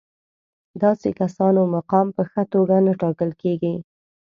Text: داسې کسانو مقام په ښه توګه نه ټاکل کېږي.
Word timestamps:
داسې 0.83 1.09
کسانو 1.19 1.61
مقام 1.75 2.07
په 2.15 2.23
ښه 2.31 2.43
توګه 2.53 2.75
نه 2.85 2.93
ټاکل 3.01 3.29
کېږي. 3.41 3.75